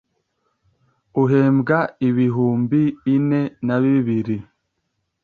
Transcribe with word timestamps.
uhembwa 1.21 1.77
ibihumbi 2.07 2.81
ine 3.15 3.41
nabibiri 3.65 4.37